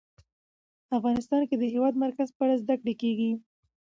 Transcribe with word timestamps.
افغانستان 0.97 1.41
کې 1.49 1.55
د 1.57 1.59
د 1.61 1.63
هېواد 1.73 1.93
مرکز 2.03 2.27
په 2.35 2.41
اړه 2.45 2.55
زده 2.63 2.75
کړه 2.81 2.93
کېږي. 3.01 3.31